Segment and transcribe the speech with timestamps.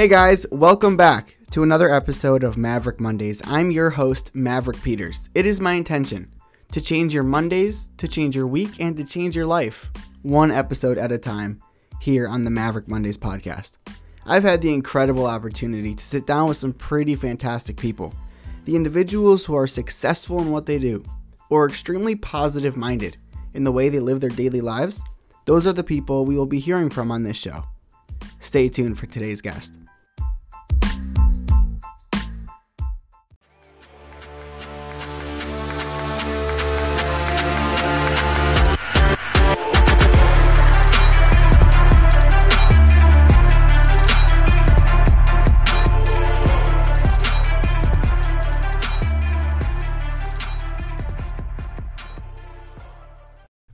[0.00, 3.42] Hey guys, welcome back to another episode of Maverick Mondays.
[3.44, 5.28] I'm your host, Maverick Peters.
[5.34, 6.32] It is my intention
[6.72, 9.90] to change your Mondays, to change your week, and to change your life,
[10.22, 11.60] one episode at a time,
[12.00, 13.72] here on the Maverick Mondays podcast.
[14.24, 18.14] I've had the incredible opportunity to sit down with some pretty fantastic people.
[18.64, 21.04] The individuals who are successful in what they do,
[21.50, 23.18] or extremely positive minded
[23.52, 25.02] in the way they live their daily lives,
[25.44, 27.64] those are the people we will be hearing from on this show.
[28.40, 29.78] Stay tuned for today's guest.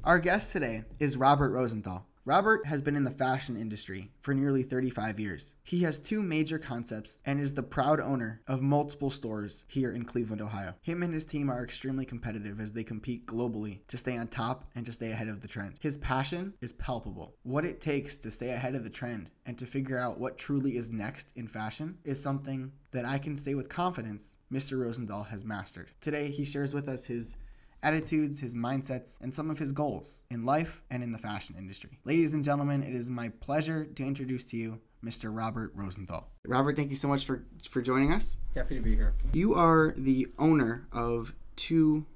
[0.04, 2.06] Our guest today is Robert Rosenthal.
[2.26, 5.54] Robert has been in the fashion industry for nearly 35 years.
[5.62, 10.04] He has two major concepts and is the proud owner of multiple stores here in
[10.04, 10.74] Cleveland, Ohio.
[10.82, 14.64] Him and his team are extremely competitive as they compete globally to stay on top
[14.74, 15.76] and to stay ahead of the trend.
[15.78, 17.36] His passion is palpable.
[17.44, 20.76] What it takes to stay ahead of the trend and to figure out what truly
[20.76, 24.80] is next in fashion is something that I can say with confidence Mr.
[24.80, 25.92] Rosenthal has mastered.
[26.00, 27.36] Today, he shares with us his
[27.82, 31.98] attitudes, his mindsets, and some of his goals in life and in the fashion industry.
[32.04, 35.34] Ladies and gentlemen, it is my pleasure to introduce to you Mr.
[35.36, 36.28] Robert Rosenthal.
[36.46, 38.36] Robert, thank you so much for for joining us.
[38.54, 39.14] Happy to be here.
[39.32, 42.06] You are the owner of two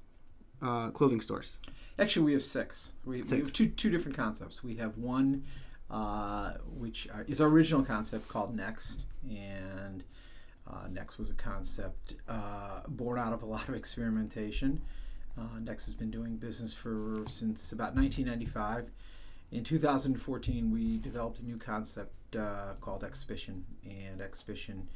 [0.61, 1.57] uh, clothing stores.
[1.99, 2.93] Actually, we have six.
[3.05, 3.47] We, we Six.
[3.47, 4.63] have two two different concepts.
[4.63, 5.43] We have one,
[5.89, 10.03] uh, which is our original concept called Next, and
[10.67, 14.81] uh, Next was a concept uh, born out of a lot of experimentation.
[15.37, 18.89] Uh, has been doing business for since about 1995.
[19.51, 24.87] In 2014, we developed a new concept uh, called Exhibition, and Exhibition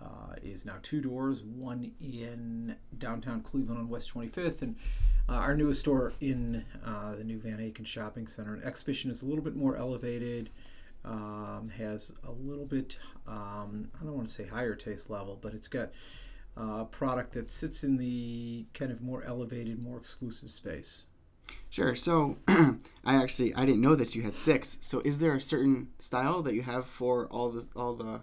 [0.00, 4.76] uh, is now two doors, one in downtown Cleveland on West 25th, and
[5.28, 8.54] uh, our newest store in uh, the new Van Aken Shopping Center.
[8.54, 10.50] And Exhibition is a little bit more elevated,
[11.04, 15.54] um, has a little bit, um, I don't want to say higher taste level, but
[15.54, 15.90] it's got
[16.56, 21.04] uh, product that sits in the kind of more elevated, more exclusive space.
[21.70, 21.94] Sure.
[21.94, 24.78] So, I actually I didn't know that you had six.
[24.80, 28.20] So, is there a certain style that you have for all the all the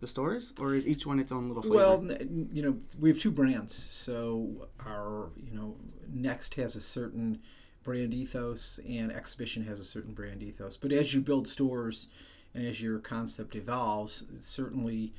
[0.00, 1.76] the stores, or is each one its own little flavor?
[1.76, 2.18] Well,
[2.52, 3.74] you know, we have two brands.
[3.74, 5.76] So our, you know,
[6.12, 7.40] Next has a certain
[7.82, 10.76] brand ethos, and Exhibition has a certain brand ethos.
[10.76, 12.08] But as you build stores,
[12.54, 15.12] and as your concept evolves, certainly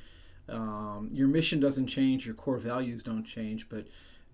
[0.48, 3.86] um, your mission doesn't change, your core values don't change, but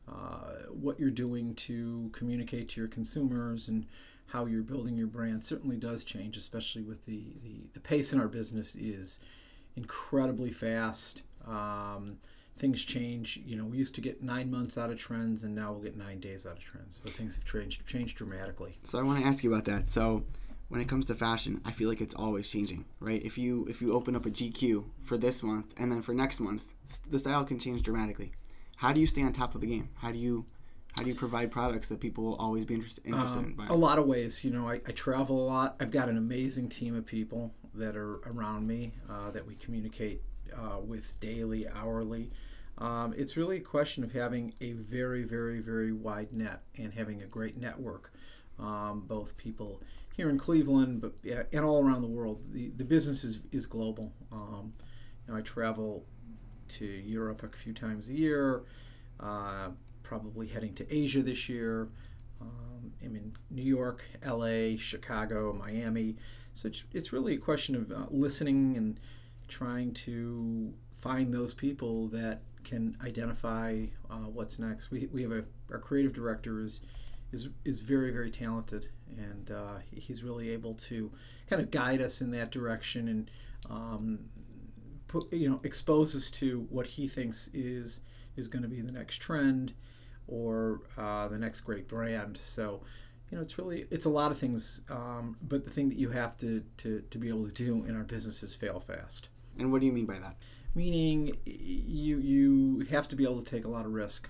[0.09, 3.87] uh, what you're doing to communicate to your consumers and
[4.27, 8.21] how you're building your brand certainly does change, especially with the, the, the pace in
[8.21, 9.19] our business is
[9.77, 11.23] incredibly fast.
[11.47, 12.19] Um,
[12.57, 13.41] things change.
[13.45, 15.97] You know, we used to get nine months out of trends, and now we'll get
[15.97, 17.01] nine days out of trends.
[17.05, 18.79] So things have changed changed dramatically.
[18.85, 19.89] So I want to ask you about that.
[19.89, 20.25] So
[20.69, 23.23] when it comes to fashion, I feel like it's always changing, right?
[23.25, 26.41] If you if you open up a GQ for this month and then for next
[26.41, 26.65] month,
[27.09, 28.33] the style can change dramatically.
[28.77, 29.89] How do you stay on top of the game?
[29.97, 30.47] How do you
[30.97, 33.71] how do you provide products that people will always be interested interested in Um, buying?
[33.71, 34.45] a lot of ways.
[34.45, 35.77] You know, I, I travel a lot.
[35.81, 40.23] I've got an amazing team of people that are around me uh, that we communicate
[40.57, 42.31] uh, with daily, hourly.
[42.79, 47.23] Um, it's really a question of having a very, very, very wide net and having
[47.23, 48.13] a great network.
[48.59, 49.83] Um, both people
[50.17, 51.15] here in Cleveland, but
[51.53, 52.43] and all around the world.
[52.53, 54.13] The the business is is global.
[54.33, 54.73] Um,
[55.27, 56.05] you know, I travel
[56.69, 58.65] to Europe a few times a year.
[59.21, 59.71] Uh,
[60.03, 61.89] probably heading to Asia this year.
[62.41, 66.17] Um, I'm in New York, LA, Chicago, Miami.
[66.53, 69.01] So it's, it's really a question of uh, listening and
[69.49, 74.91] trying to find those people that can identify uh, what's next.
[74.91, 76.83] We, we have a our creative director is
[77.33, 81.11] is is very very talented and uh, he's really able to
[81.49, 83.31] kind of guide us in that direction and
[83.71, 84.19] um,
[85.09, 88.01] put you know expose us to what he thinks is
[88.37, 89.73] is going to be the next trend
[90.27, 92.37] or uh, the next great brand.
[92.39, 92.81] So,
[93.31, 94.81] you know, it's really it's a lot of things.
[94.91, 97.97] Um, but the thing that you have to, to to be able to do in
[97.97, 99.29] our business is fail fast.
[99.59, 100.37] and what do you mean by that?
[100.75, 104.29] Meaning, you you have to be able to take a lot of risk,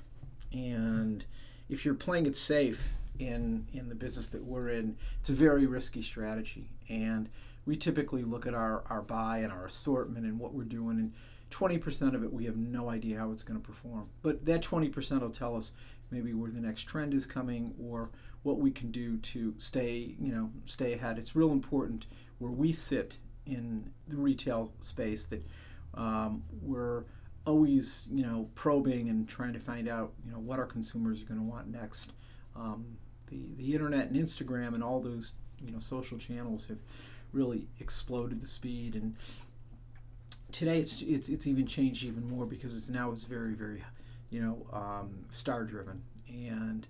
[0.52, 1.24] and
[1.68, 5.66] if you're playing it safe in in the business that we're in, it's a very
[5.66, 6.70] risky strategy.
[6.88, 7.28] And
[7.66, 11.12] we typically look at our our buy and our assortment and what we're doing and
[11.50, 15.20] 20% of it we have no idea how it's going to perform but that 20%
[15.20, 15.72] will tell us
[16.10, 18.10] maybe where the next trend is coming or
[18.42, 22.06] what we can do to stay you know stay ahead it's real important
[22.38, 25.44] where we sit in the retail space that
[25.94, 27.04] Um, we're
[27.46, 31.26] always, you know, probing and trying to find out, you know, what our consumers are
[31.26, 32.12] going to want next.
[32.56, 32.96] Um,
[33.28, 35.34] the the internet and Instagram and all those,
[35.64, 36.78] you know, social channels have
[37.32, 38.94] really exploded the speed.
[38.94, 39.16] And
[40.52, 43.82] today it's it's, it's even changed even more because it's now it's very very
[44.30, 46.86] you know um, star driven and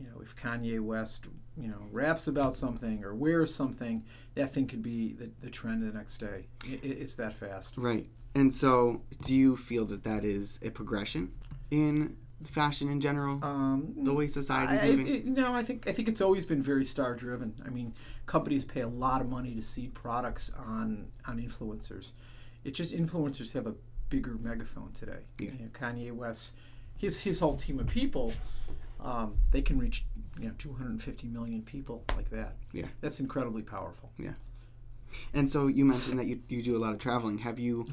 [0.00, 1.26] you know if Kanye West
[1.56, 4.02] you know raps about something or wears something
[4.34, 6.46] that thing could be the, the trend the next day.
[6.64, 7.76] It, it's that fast.
[7.76, 8.06] Right.
[8.34, 11.30] And so do you feel that that is a progression
[11.70, 15.92] in fashion in general um, the way society's I, moving it, no I think I
[15.92, 17.94] think it's always been very star driven I mean
[18.26, 22.12] companies pay a lot of money to see products on on influencers
[22.64, 23.74] it just influencers have a
[24.08, 25.20] bigger megaphone today.
[25.38, 25.50] Yeah.
[25.58, 26.56] You know, Kanye West,
[26.96, 28.32] his his whole team of people,
[29.00, 30.04] um, they can reach
[30.38, 32.56] you know 250 million people like that.
[32.72, 32.86] Yeah.
[33.00, 34.10] That's incredibly powerful.
[34.18, 34.32] Yeah.
[35.32, 37.38] And so you mentioned that you, you do a lot of traveling.
[37.38, 37.86] Have you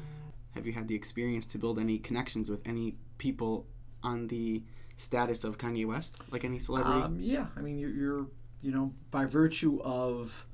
[0.54, 3.66] have you had the experience to build any connections with any people
[4.02, 4.62] on the
[4.96, 7.02] status of Kanye West, like any celebrity?
[7.02, 8.26] Um, yeah, I mean you're, you're
[8.60, 10.46] you know by virtue of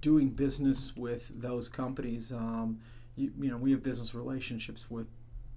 [0.00, 2.32] doing business with those companies.
[2.32, 2.78] Um,
[3.16, 5.08] you, you know, we have business relationships with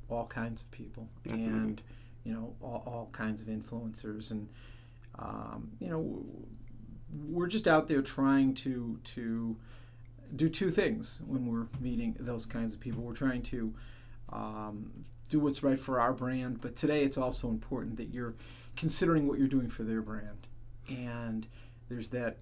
[0.10, 1.80] all kinds of people That's and amazing.
[2.24, 4.50] you know all, all kinds of influencers and
[5.20, 6.26] um, you know
[7.28, 9.56] we're just out there trying to to
[10.36, 13.02] do two things when we're meeting those kinds of people.
[13.02, 13.74] We're trying to
[14.32, 14.92] um,
[15.30, 18.36] do what's right for our brand, but today it's also important that you're
[18.76, 20.48] considering what you're doing for their brand,
[20.90, 21.48] and
[21.88, 22.38] there's that.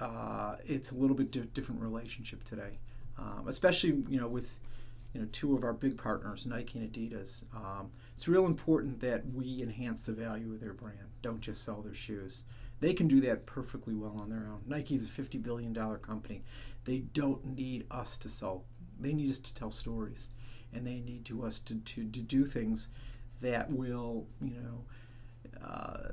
[0.00, 2.78] Uh, it's a little bit di- different relationship today
[3.18, 4.58] um, especially you know with
[5.14, 7.44] you know two of our big partners, Nike and Adidas.
[7.54, 10.98] Um, it's real important that we enhance the value of their brand.
[11.22, 12.44] Don't just sell their shoes.
[12.80, 14.60] They can do that perfectly well on their own.
[14.66, 16.42] Nike's a fifty billion dollar company.
[16.84, 18.64] They don't need us to sell.
[18.98, 20.30] They need us to tell stories,
[20.74, 22.88] and they need to us to, to, to do things
[23.40, 24.84] that will you know.
[25.64, 26.12] Uh,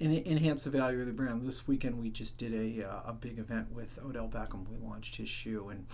[0.00, 1.46] enhance the value of the brand.
[1.46, 4.66] This weekend we just did a, uh, a big event with Odell Beckham.
[4.66, 5.86] We launched his shoe and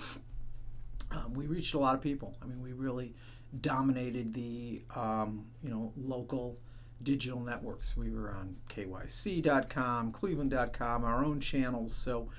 [1.11, 2.37] um, we reached a lot of people.
[2.43, 3.15] I mean, we really
[3.61, 6.59] dominated the um, you know local
[7.03, 7.97] digital networks.
[7.97, 11.95] We were on KYC.com, Cleveland.com, our own channels.
[11.95, 12.31] So,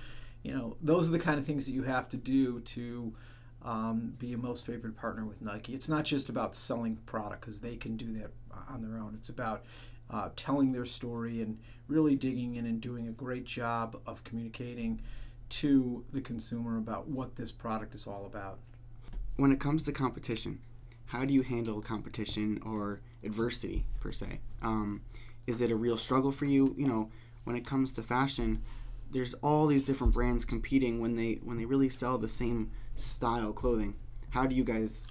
[0.43, 3.13] you know, those are the kind of things that you have to do to
[3.63, 5.73] um, be a most favored partner with Nike.
[5.73, 8.31] It's not just about selling product because they can do that
[8.69, 9.15] on their own.
[9.15, 9.65] It's about
[10.09, 11.57] uh, telling their story and
[11.87, 15.01] really digging in and doing a great job of communicating
[15.49, 18.59] to the consumer about what this product is all about.
[19.37, 20.59] When it comes to competition,
[21.07, 24.39] how do you handle competition or adversity per se?
[24.61, 25.01] Um,
[25.45, 26.73] is it a real struggle for you?
[26.77, 27.09] You know,
[27.45, 28.61] when it comes to fashion,
[29.11, 33.53] there's all these different brands competing when they when they really sell the same style
[33.53, 33.95] clothing.
[34.29, 35.05] How do you guys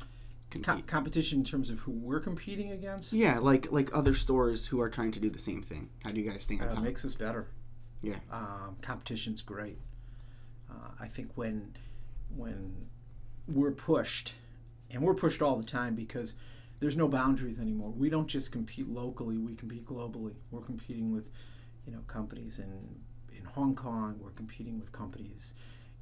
[0.51, 0.67] compete?
[0.67, 3.13] Co- competition in terms of who we're competing against?
[3.13, 5.89] Yeah, like like other stores who are trying to do the same thing.
[6.05, 6.63] How do you guys think?
[6.63, 7.49] uh, makes us better.
[8.03, 8.17] Yeah.
[8.31, 9.79] Um, competition's great.
[10.71, 11.75] Uh, I think when
[12.35, 12.89] when
[13.49, 14.35] we're pushed,
[14.91, 16.35] and we're pushed all the time because
[16.81, 17.91] there's no boundaries anymore.
[17.91, 20.35] We don't just compete locally; we compete globally.
[20.51, 21.31] We're competing with,
[21.87, 23.01] you know, companies in
[23.37, 24.17] in Hong Kong.
[24.21, 25.55] We're competing with companies,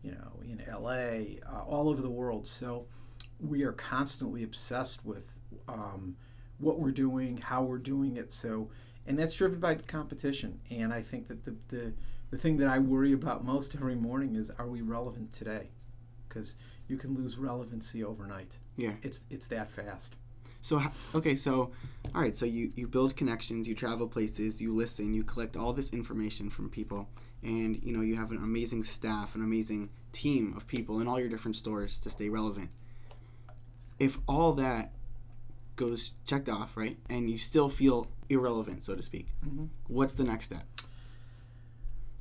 [0.04, 2.46] you know, in LA, uh, all over the world.
[2.46, 2.86] So
[3.40, 5.32] we are constantly obsessed with
[5.66, 6.14] um,
[6.58, 8.32] what we're doing, how we're doing it.
[8.32, 8.68] So,
[9.06, 10.60] and that's driven by the competition.
[10.70, 11.92] And I think that the the
[12.30, 15.70] the thing that I worry about most every morning is are we relevant today?
[16.28, 16.56] Because
[16.88, 18.58] you can lose relevancy overnight.
[18.76, 18.92] Yeah.
[19.02, 20.16] It's it's that fast.
[20.60, 20.82] So
[21.14, 21.70] okay, so
[22.14, 25.72] all right, so you you build connections, you travel places, you listen, you collect all
[25.72, 27.08] this information from people,
[27.44, 31.20] and you know you have an amazing staff, an amazing team of people in all
[31.20, 32.70] your different stores to stay relevant.
[33.98, 34.92] If all that
[35.76, 39.64] goes checked off, right, and you still feel irrelevant, so to speak, Mm-hmm.
[39.88, 40.64] what's the next step?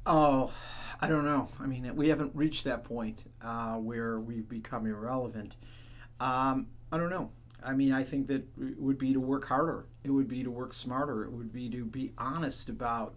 [0.06, 0.51] Oh,
[1.00, 1.48] I don't know.
[1.60, 5.56] I mean, we haven't reached that point uh, where we've become irrelevant.
[6.20, 7.32] Um, I don't know.
[7.63, 9.86] I mean, I think that it would be to work harder.
[10.03, 11.24] It would be to work smarter.
[11.24, 13.15] It would be to be honest about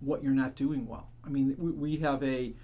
[0.00, 1.10] what you're not doing well.
[1.24, 2.54] I mean, we, we have a,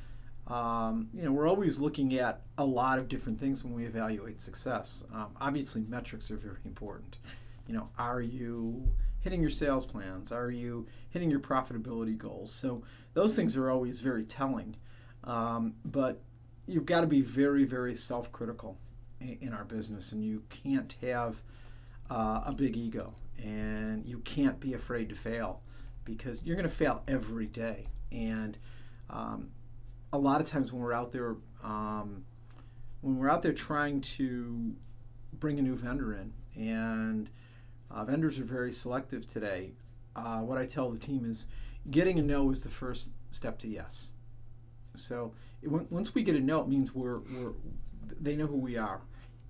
[0.47, 4.41] um, you know, we're always looking at a lot of different things when we evaluate
[4.41, 5.05] success.
[5.15, 7.19] Um, obviously, metrics are very important.
[7.67, 8.89] You know, are you
[9.21, 10.33] hitting your sales plans?
[10.33, 12.53] Are you hitting your profitability goals?
[12.53, 12.83] So
[13.15, 14.77] those things are always very telling.
[15.25, 16.21] Um, but
[16.67, 18.79] you've got to be very, very self-critical
[19.21, 21.41] in, in our business, and you can't have
[22.11, 25.63] uh, a big ego, and you can't be afraid to fail
[26.05, 27.87] because you're going to fail every day.
[28.11, 28.59] And
[29.11, 29.51] um,
[30.13, 32.25] a lot of times when we're out there, um,
[33.01, 34.75] when we're out there trying to
[35.39, 37.31] bring a new vendor in, and
[37.91, 39.73] uh, vendors are very selective today.
[40.15, 41.47] Uh, what I tell the team is,
[41.91, 44.13] getting a no is the first step to yes.
[44.97, 45.33] So
[45.63, 47.53] it, once we get a no, it means we're, we're
[48.21, 49.01] they know who we are,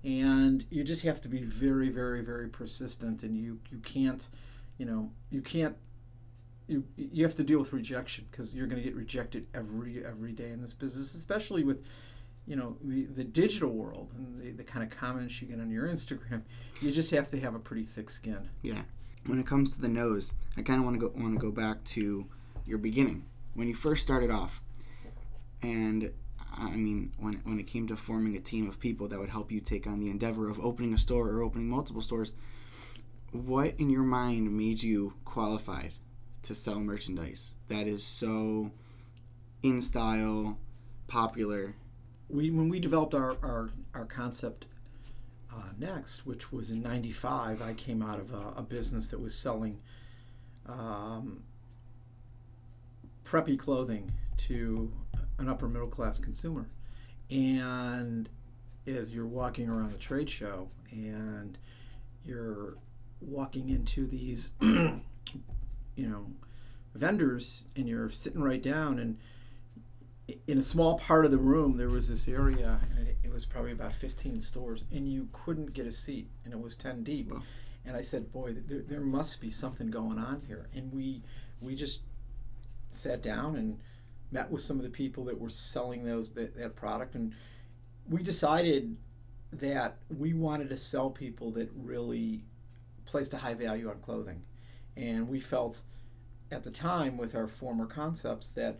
[0.03, 4.27] and you just have to be very, very, very persistent, and you you can't,
[4.77, 5.75] you know, you can't.
[6.67, 10.31] You, you have to deal with rejection because you're going to get rejected every every
[10.31, 11.83] day in this business, especially with
[12.45, 15.69] you know the, the digital world and the, the kind of comments you get on
[15.69, 16.41] your instagram.
[16.81, 18.49] You just have to have a pretty thick skin.
[18.61, 18.81] Yeah.
[19.25, 21.51] When it comes to the nose i kind of want to go want to go
[21.51, 22.25] back to
[22.65, 23.25] your beginning.
[23.55, 24.61] When you first started off
[25.61, 26.11] and
[26.55, 29.51] i mean when, when it came to forming a team of people that would help
[29.51, 32.33] you take on the endeavor of opening a store or opening multiple stores
[33.31, 35.93] what in your mind made you qualified
[36.43, 37.53] to sell merchandise.
[37.67, 38.71] That is so
[39.61, 40.57] in style
[41.07, 41.75] popular.
[42.29, 44.65] We when we developed our our, our concept
[45.51, 49.35] uh, next, which was in '95, I came out of a, a business that was
[49.35, 49.79] selling
[50.67, 51.43] um,
[53.25, 54.91] preppy clothing to
[55.39, 56.69] an upper middle class consumer,
[57.29, 58.29] and
[58.87, 61.57] as you're walking around the trade show and
[62.25, 62.75] you're
[63.21, 64.51] walking into these,
[65.95, 66.25] you know,
[66.95, 69.17] vendors and you're sitting right down and
[70.47, 73.45] in a small part of the room there was this area and it, it, was
[73.45, 77.31] probably about 15 stores and you couldn't get a seat and it was 10 deep.
[77.31, 77.41] Wow.
[77.85, 80.67] and i said boy there, there must be something going on here.
[80.73, 81.23] And we
[81.61, 82.01] we just
[82.91, 83.79] sat down and
[84.31, 87.33] met with some of the people that were selling those that, that product and
[88.09, 88.95] we decided
[89.51, 92.43] that we wanted to sell people that really
[93.05, 94.41] placed a high value on clothing
[94.95, 95.81] and we felt
[96.51, 98.79] at the time with our former concepts that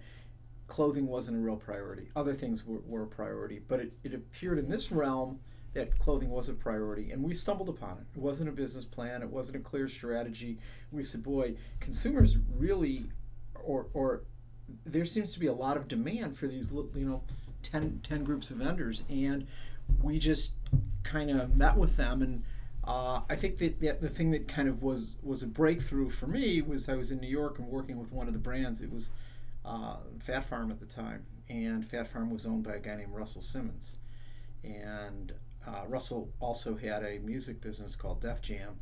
[0.68, 2.10] clothing wasn't a real priority.
[2.16, 5.40] Other things were, were a priority, but it, it appeared in this realm
[5.74, 8.06] that clothing was a priority, and we stumbled upon it.
[8.16, 10.60] It wasn't a business plan, it wasn't a clear strategy.
[10.92, 13.06] We said, boy, consumers really,
[13.64, 14.22] or, or
[14.86, 17.24] there seems to be a lot of demand for these, you know,
[17.64, 19.48] 10, 10 groups of vendors, and
[20.02, 20.54] we just
[21.02, 22.44] kind of met with them and
[22.86, 26.28] uh, I think that, that the thing that kind of was was a breakthrough for
[26.28, 28.82] me was I was in New York and working with one of the brands.
[28.82, 29.12] It was
[29.66, 33.14] uh, Phat Farm at the time, and Phat Farm was owned by a guy named
[33.14, 33.96] Russell Simmons,
[34.64, 35.34] and
[35.66, 38.80] uh, Russell also had a music business called Def Jam.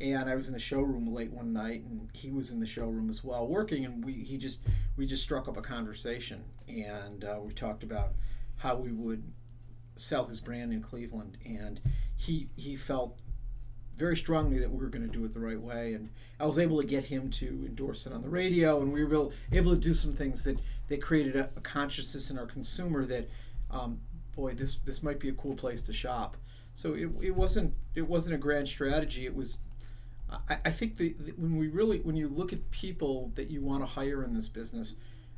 [0.00, 3.08] And I was in the showroom late one night, and he was in the showroom
[3.08, 3.84] as well, working.
[3.84, 4.62] And we he just
[4.96, 8.14] we just struck up a conversation, and uh, we talked about
[8.56, 9.22] how we would
[9.94, 11.38] sell his brand in Cleveland.
[11.46, 11.80] And
[12.16, 13.20] he he felt
[13.96, 15.94] very strongly that we were going to do it the right way.
[15.94, 16.10] And
[16.40, 19.30] I was able to get him to endorse it on the radio, and we were
[19.52, 20.58] able to do some things that,
[20.88, 23.28] that created a, a consciousness in our consumer that,
[23.70, 24.00] um,
[24.34, 26.36] boy, this this might be a cool place to shop.
[26.74, 29.26] So it, it wasn't it wasn't a grand strategy.
[29.26, 29.58] It was,
[30.48, 33.62] I, I think the, the when we really when you look at people that you
[33.62, 34.96] want to hire in this business,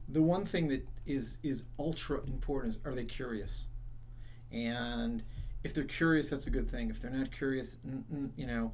[0.08, 3.66] the one thing that is is ultra important is are they curious,
[4.50, 5.22] and
[5.66, 6.88] if they're curious, that's a good thing.
[6.90, 7.78] If they're not curious,
[8.36, 8.72] you know,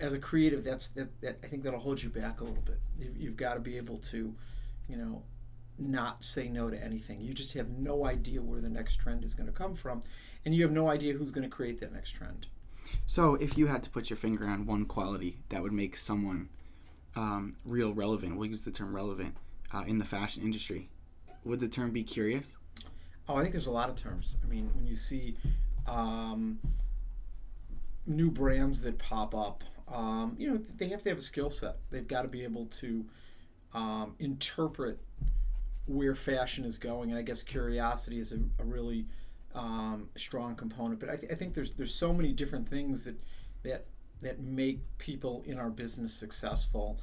[0.00, 2.80] as a creative, that's that, that I think that'll hold you back a little bit.
[2.98, 4.34] You've, you've got to be able to,
[4.88, 5.22] you know,
[5.78, 7.20] not say no to anything.
[7.20, 10.02] You just have no idea where the next trend is going to come from,
[10.44, 12.46] and you have no idea who's going to create that next trend.
[13.06, 16.48] So, if you had to put your finger on one quality that would make someone
[17.14, 19.36] um, real relevant, we'll use the term relevant
[19.72, 20.88] uh, in the fashion industry,
[21.44, 22.56] would the term be curious?
[23.28, 24.36] Oh, I think there's a lot of terms.
[24.44, 25.36] I mean, when you see
[25.86, 26.58] um,
[28.06, 29.64] new brands that pop up.
[29.88, 31.76] Um, you know, they have to have a skill set.
[31.90, 33.04] They've got to be able to
[33.72, 34.98] um, interpret
[35.86, 39.06] where fashion is going, and I guess curiosity is a, a really
[39.54, 41.00] um, strong component.
[41.00, 43.16] But I, th- I, think there's there's so many different things that
[43.62, 43.86] that
[44.20, 46.98] that make people in our business successful.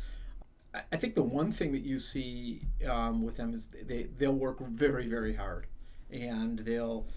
[0.91, 4.59] I, think the one thing that you see um, with them is they they'll work
[4.59, 5.67] very very hard,
[6.11, 7.07] and they'll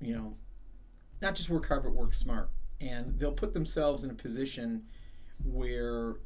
[0.00, 0.34] you know
[1.20, 2.50] not just work hard but work smart.
[2.80, 4.84] And they'll put themselves in a position
[5.44, 6.16] where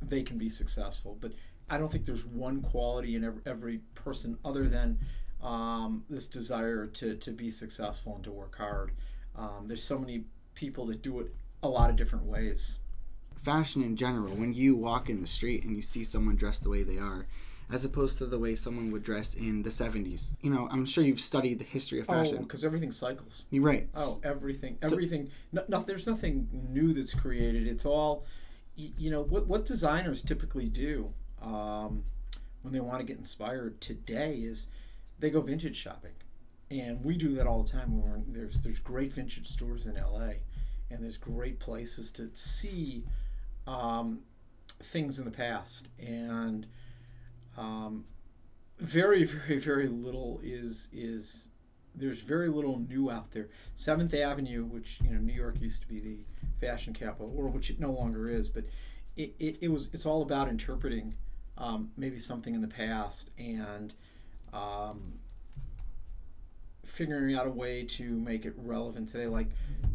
[0.00, 1.16] they can be successful.
[1.20, 1.32] But
[1.70, 4.98] i don't think there's one quality in every, every person other than
[5.42, 8.92] um, this desire to, to be successful and to work hard.
[9.36, 10.24] Um, there's so many
[10.54, 12.78] people that do it a lot of different ways.
[13.42, 16.70] Fashion in general when you walk in the street and you see someone dressed the
[16.70, 17.26] way they are
[17.72, 20.28] as opposed to the way someone would dress in the 70s.
[20.42, 22.36] You know, I'm sure you've studied the history of fashion.
[22.40, 23.46] Oh, because everything cycles.
[23.50, 23.88] You're right.
[23.94, 25.26] Oh, everything, everything.
[25.26, 27.66] So, no, no, there's nothing new that's created.
[27.66, 28.26] It's all,
[28.76, 32.04] you know, what what designers typically do um,
[32.60, 34.68] when they want to get inspired today is
[35.18, 36.12] they go vintage shopping,
[36.70, 38.02] and we do that all the time.
[38.02, 40.32] When we're, there's there's great vintage stores in LA,
[40.90, 43.04] and there's great places to see
[43.66, 44.20] um,
[44.82, 46.66] things in the past, and
[47.56, 48.04] um,
[48.78, 51.48] very, very, very little is is
[51.94, 53.48] there's very little new out there.
[53.76, 56.18] Seventh Avenue, which you know New York used to be the
[56.60, 58.64] fashion capital, or which it no longer is, but
[59.16, 61.14] it, it, it was it's all about interpreting
[61.58, 63.92] um, maybe something in the past and
[64.52, 65.12] um,
[66.84, 69.26] figuring out a way to make it relevant today.
[69.26, 69.48] Like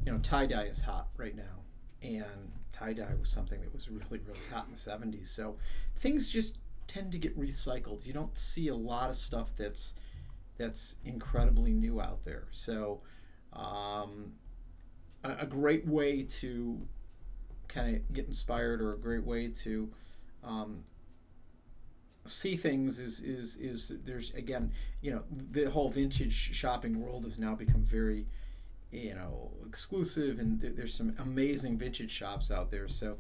[0.06, 1.64] you know tie dye is hot right now,
[2.04, 5.28] and tie dye was something that was really really hot in the 70s.
[5.28, 5.56] So
[5.96, 6.58] things just
[6.88, 8.06] tend to get recycled.
[8.06, 9.94] You don't see a lot of stuff that's
[10.58, 12.48] that's incredibly new out there.
[12.52, 13.02] So,
[13.54, 14.34] um,
[15.24, 16.82] a, a, great way to
[17.68, 19.90] kind of get inspired, or a great way to
[20.44, 20.84] um,
[22.26, 27.38] see things is is is there's again, you know, the whole vintage shopping world has
[27.38, 28.26] now become very
[28.92, 33.18] you know exclusive and there's some amazing vintage shops out there so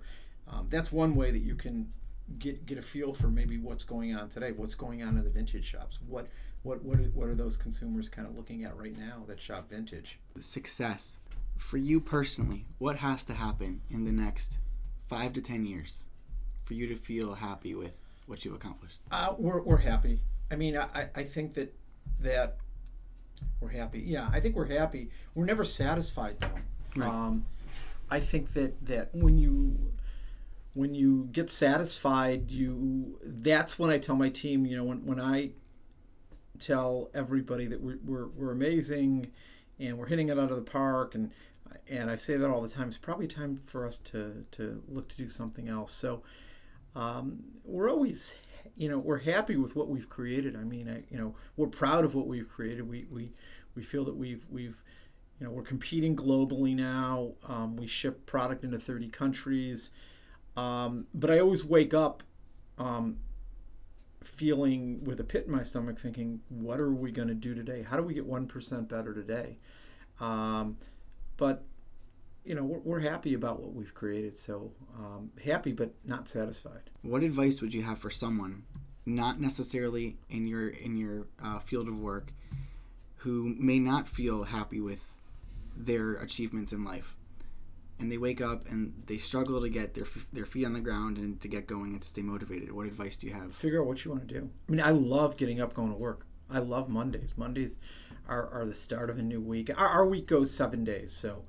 [0.48, 1.92] um, that's one way that you can
[2.40, 5.30] get get a feel for maybe what's going on today what's going on in the
[5.30, 6.28] vintage shops what
[6.68, 9.70] what what are, what are those consumers kind of looking at right now that shop
[9.70, 10.20] vintage?
[10.40, 11.20] Success
[11.58, 12.66] for you personally.
[12.78, 14.58] What has to happen in the next
[15.08, 16.04] five to ten years
[16.66, 17.94] for you to feel happy with
[18.26, 19.00] what you've accomplished?
[19.12, 20.20] Uh, we're we're happy.
[20.52, 21.74] I mean, I I think that
[22.20, 22.58] that
[23.60, 24.00] we're happy.
[24.00, 25.10] Yeah, I think we're happy.
[25.36, 27.02] We're never satisfied though.
[27.02, 27.10] Right.
[27.10, 27.46] Um,
[28.10, 29.92] I think that that when you
[30.78, 35.20] when you get satisfied, you that's when I tell my team, you know, when when
[35.20, 35.50] I
[36.60, 39.32] tell everybody that we're, we're, we're amazing
[39.80, 41.32] and we're hitting it out of the park and
[41.90, 42.90] and I say that all the time.
[42.90, 45.94] It's probably time for us to to look to do something else.
[45.94, 46.22] So
[46.96, 48.36] um, we're always,
[48.76, 50.56] you know, we're happy with what we've created.
[50.56, 52.88] I mean, I, you know, we're proud of what we've created.
[52.88, 53.32] We we
[53.74, 54.84] we feel that we've we've
[55.40, 57.32] you know we're competing globally now.
[57.48, 59.90] Um, we ship product into 30 countries.
[60.58, 62.24] Um, but I always wake up
[62.80, 63.20] um,
[64.24, 67.84] feeling with a pit in my stomach, thinking, what are we going to do today?
[67.84, 69.60] How do we get 1% better today?
[70.20, 70.78] Um,
[71.38, 71.64] but,
[72.44, 74.38] you know, we're, we're, happy about what we've created.
[74.38, 76.90] So um, happy, but not satisfied.
[77.04, 78.64] What advice would you have for someone,
[79.06, 82.34] not necessarily in your, in your uh, field of work,
[83.18, 85.14] who may not feel happy with
[85.76, 87.16] their achievements in life?
[88.00, 91.18] And they wake up and they struggle to get their their feet on the ground
[91.18, 92.72] and to get going and to stay motivated.
[92.72, 93.56] What advice do you have?
[93.56, 94.50] Figure out what you want to do.
[94.68, 96.26] I mean, I love getting up, going to work.
[96.50, 97.34] I love Mondays.
[97.36, 97.78] Mondays
[98.28, 99.70] are, are the start of a new week.
[99.76, 101.44] Our, our week goes seven days, so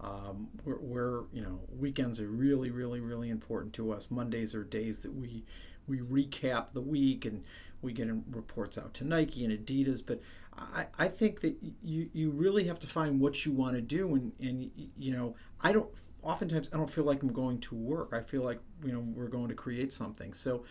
[0.00, 4.10] um, we're, we're, you know weekends are really really really important to us.
[4.10, 5.44] Mondays are days that we
[5.86, 7.44] we recap the week and
[7.82, 10.20] we get reports out to Nike and Adidas, but
[10.56, 14.14] I, I think that you, you really have to find what you want to do
[14.14, 15.88] and, and you know I don't
[16.22, 18.12] oftentimes I don't feel like I'm going to work.
[18.12, 20.32] I feel like you know we're going to create something.
[20.32, 20.64] So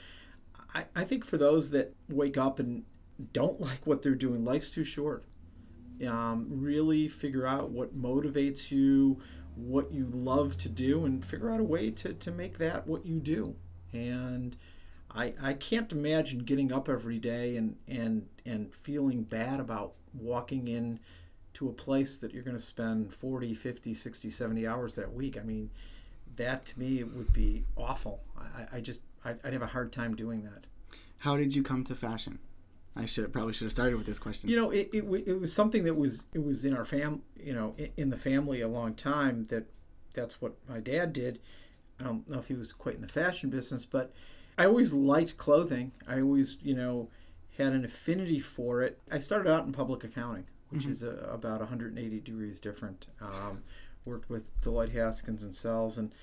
[0.74, 2.84] I, I think for those that wake up and
[3.34, 5.26] don't like what they're doing life's too short.
[6.08, 9.20] Um, really figure out what motivates you
[9.56, 13.06] what you love to do and figure out a way to, to make that what
[13.06, 13.56] you do.
[13.92, 14.56] And
[15.12, 20.68] I, I can't imagine getting up every day and, and, and feeling bad about walking
[20.68, 21.00] in
[21.60, 25.38] to a place that you're going to spend 40, 50, 60, 70 hours that week.
[25.38, 25.70] I mean,
[26.38, 28.22] that to me would be awful.
[28.38, 30.64] I, I just, I'd, I'd have a hard time doing that.
[31.18, 32.40] How did you come to fashion?
[32.96, 34.50] I should probably should have started with this question.
[34.50, 37.54] You know, it, it, it was something that was it was in our fam, you
[37.54, 39.44] know, in, in the family a long time.
[39.46, 39.66] That
[40.14, 41.40] that's what my dad did.
[42.00, 44.14] I don't know if he was quite in the fashion business, but
[44.58, 45.92] I always liked clothing.
[46.08, 47.10] I always, you know,
[47.58, 48.98] had an affinity for it.
[49.12, 50.92] I started out in public accounting, which mm-hmm.
[50.92, 53.08] is a, about 180 degrees different.
[53.22, 53.64] Um,
[54.06, 56.16] worked with Deloitte Haskins and Sells, and you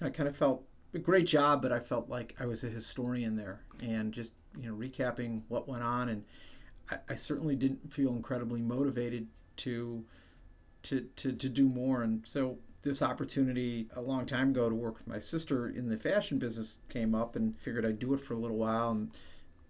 [0.00, 2.68] know, I kind of felt a great job, but I felt like I was a
[2.68, 6.24] historian there, and just you know, recapping what went on, and
[6.90, 9.28] I, I certainly didn't feel incredibly motivated
[9.58, 10.04] to
[10.84, 14.98] to to to do more, and so this opportunity a long time ago to work
[14.98, 18.34] with my sister in the fashion business came up and figured I'd do it for
[18.34, 19.10] a little while and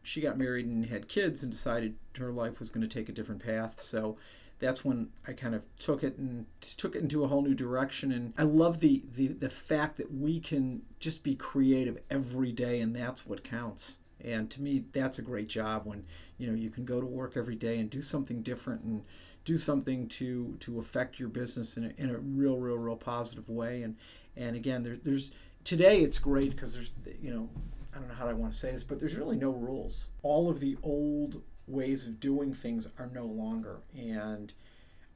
[0.05, 3.13] she got married and had kids and decided her life was going to take a
[3.13, 3.81] different path.
[3.81, 4.17] So
[4.59, 8.13] that's when I kind of took it and took it into a whole new direction.
[8.13, 12.81] And I love the the, the fact that we can just be creative every day
[12.81, 13.99] and that's what counts.
[14.21, 16.07] And to me that's a great job when
[16.39, 19.03] you know you can go to work every day and do something different and
[19.45, 23.49] do something to to affect your business in a, in a real real real positive
[23.49, 23.83] way.
[23.83, 23.97] And
[24.37, 25.33] and again there, there's
[25.65, 27.49] today it's great because there's you know
[27.95, 30.11] i don't know how i want to say this but there's really no rules.
[30.23, 34.53] All of the old ways of doing things are no longer and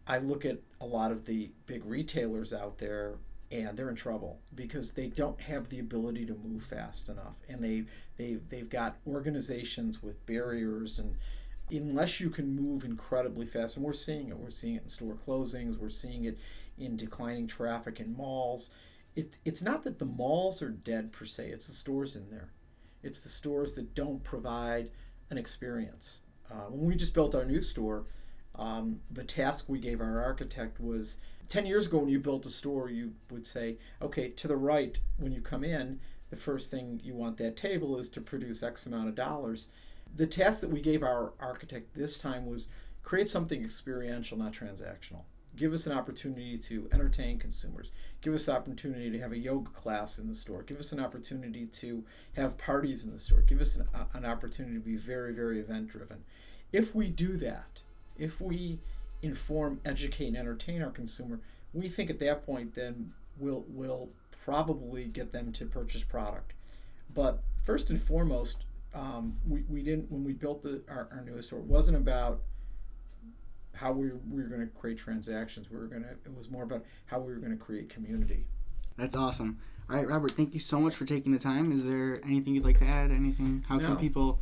[0.07, 3.17] i look at a lot of the big retailers out there
[3.51, 7.63] and they're in trouble because they don't have the ability to move fast enough and
[7.63, 7.85] they
[8.17, 11.17] they they've got organizations with barriers and
[11.71, 15.17] unless you can move incredibly fast and we're seeing it we're seeing it in store
[15.27, 16.39] closings we're seeing it
[16.79, 18.71] in declining traffic in malls
[19.17, 22.51] it, it's not that the malls are dead per se it's the stores in there
[23.03, 24.91] it's the stores that don't provide
[25.31, 26.21] an experience.
[26.51, 28.07] Uh, when we just built our new store
[28.59, 32.51] um, the task we gave our architect was 10 years ago when you built a
[32.51, 37.01] store you would say okay to the right when you come in the first thing
[37.05, 39.69] you want that table is to produce x amount of dollars.
[40.15, 42.69] The task that we gave our architect this time was
[43.03, 45.23] create something experiential not transactional
[45.59, 49.71] give us an opportunity to entertain consumers give us the opportunity to have a yoga
[49.71, 53.61] class in the store give us an opportunity to have parties in the store give
[53.61, 56.19] us an, an opportunity to be very very event driven
[56.73, 57.83] if we do that
[58.19, 58.81] if we
[59.23, 61.41] inform, educate, and entertain our consumer,
[61.73, 64.09] we think at that point then we'll we'll
[64.45, 66.55] probably get them to purchase product.
[67.15, 71.49] But first and foremost, um, we, we didn't when we built the, our, our newest
[71.49, 71.61] store.
[71.61, 72.43] It wasn't about
[73.79, 75.71] how we, we were going to create transactions.
[75.71, 76.11] We were going to.
[76.11, 78.47] It was more about how we were going to create community.
[78.97, 79.59] That's awesome.
[79.89, 80.33] All right, Robert.
[80.33, 81.73] Thank you so much for taking the time.
[81.73, 83.11] Is there anything you'd like to add?
[83.11, 83.65] Anything?
[83.69, 83.87] How no.
[83.87, 84.41] can people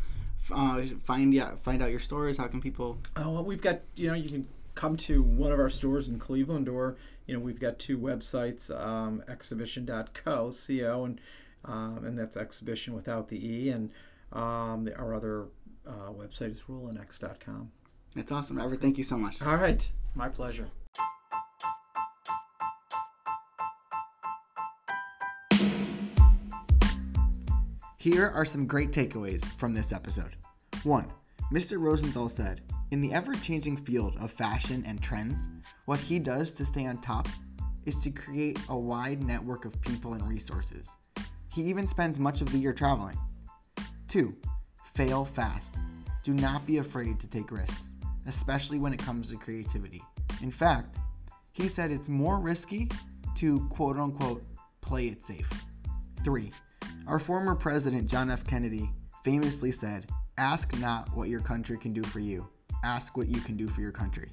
[0.52, 2.38] uh, find yeah find out your stores?
[2.38, 2.98] How can people?
[3.16, 6.18] Oh well, we've got you know you can come to one of our stores in
[6.18, 6.96] Cleveland, or
[7.26, 11.20] you know we've got two websites, um, xhibition.co, co, and
[11.64, 13.90] um, and that's exhibition without the e, and
[14.32, 15.46] um, the, our other
[15.86, 17.70] uh, website is ruleanx.com.
[18.16, 18.80] That's awesome, Robert.
[18.80, 19.42] Thank you so much.
[19.42, 20.68] All right, my pleasure.
[27.98, 30.36] Here are some great takeaways from this episode.
[30.84, 31.12] 1.
[31.52, 31.78] Mr.
[31.78, 35.48] Rosenthal said, In the ever changing field of fashion and trends,
[35.84, 37.28] what he does to stay on top
[37.84, 40.96] is to create a wide network of people and resources.
[41.52, 43.18] He even spends much of the year traveling.
[44.08, 44.34] 2.
[44.94, 45.76] Fail fast.
[46.22, 47.95] Do not be afraid to take risks,
[48.26, 50.02] especially when it comes to creativity.
[50.42, 50.96] In fact,
[51.52, 52.90] he said it's more risky
[53.36, 54.44] to quote unquote
[54.80, 55.50] play it safe.
[56.24, 56.52] 3.
[57.06, 58.44] Our former president, John F.
[58.44, 58.90] Kennedy,
[59.22, 62.46] famously said, Ask not what your country can do for you,
[62.84, 64.30] ask what you can do for your country.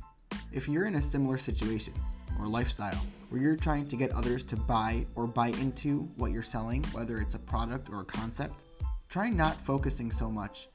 [0.52, 1.94] If you're in a similar situation
[2.40, 6.44] or lifestyle where you're trying to get others to buy or buy into what you're
[6.44, 8.62] selling, whether it's a product or a concept,
[9.08, 10.68] try not focusing so much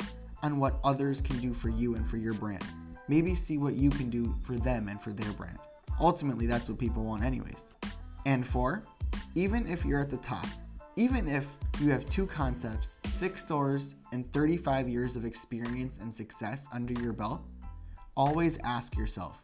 [0.42, 2.64] on what others can do for you and for your brand.
[3.08, 5.58] Maybe see what you can do for them and for their brand.
[6.00, 7.66] Ultimately, that's what people want, anyways.
[8.26, 8.84] And four,
[9.34, 10.46] even if you're at the top,
[10.96, 11.48] even if
[11.80, 17.12] you have two concepts, six stores, and 35 years of experience and success under your
[17.12, 17.40] belt,
[18.16, 19.40] always ask yourself,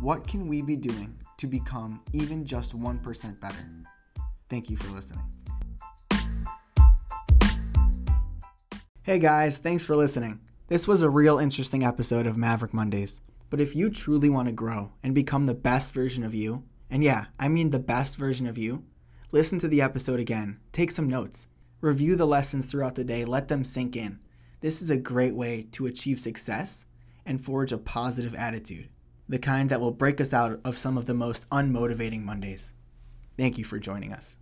[0.00, 3.56] what can we be doing to become even just 1% better?
[4.48, 5.24] Thank you for listening.
[9.02, 10.38] Hey guys, thanks for listening.
[10.70, 13.20] This was a real interesting episode of Maverick Mondays.
[13.50, 17.04] But if you truly want to grow and become the best version of you, and
[17.04, 18.84] yeah, I mean the best version of you,
[19.32, 21.46] Listen to the episode again, take some notes,
[21.80, 24.18] review the lessons throughout the day, let them sink in.
[24.60, 26.86] This is a great way to achieve success
[27.24, 28.88] and forge a positive attitude,
[29.28, 32.72] the kind that will break us out of some of the most unmotivating Mondays.
[33.36, 34.36] Thank you for joining us.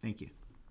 [0.00, 0.30] Thank you.